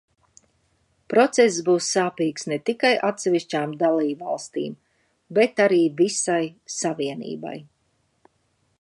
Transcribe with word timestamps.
Process 1.13 1.57
būs 1.67 1.89
sāpīgs 1.97 2.47
ne 2.53 2.57
tikai 2.71 2.91
atsevišķām 3.11 3.77
dalībvalstīm, 3.83 4.75
bet 5.39 5.65
arī 5.69 5.81
visai 6.01 6.43
Savienībai. 6.81 7.57